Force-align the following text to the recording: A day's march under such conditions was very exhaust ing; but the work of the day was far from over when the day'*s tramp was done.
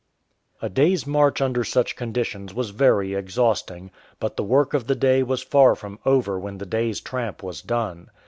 A 0.63 0.67
day's 0.67 1.05
march 1.05 1.41
under 1.43 1.63
such 1.63 1.95
conditions 1.95 2.55
was 2.55 2.71
very 2.71 3.13
exhaust 3.13 3.69
ing; 3.69 3.91
but 4.19 4.35
the 4.35 4.41
work 4.41 4.73
of 4.73 4.87
the 4.87 4.95
day 4.95 5.21
was 5.21 5.43
far 5.43 5.75
from 5.75 5.99
over 6.07 6.39
when 6.39 6.57
the 6.57 6.65
day'*s 6.65 6.99
tramp 6.99 7.43
was 7.43 7.61
done. 7.61 8.09